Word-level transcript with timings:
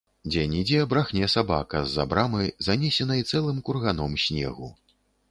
Дзе-нідзе 0.29 0.79
брахне 0.93 1.27
сабака 1.33 1.81
з-за 1.89 2.05
брамы, 2.13 2.47
занесенай 2.69 3.21
цэлым 3.31 3.61
курганом 3.69 4.17
снегу. 4.23 4.71